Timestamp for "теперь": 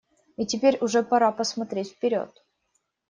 0.47-0.79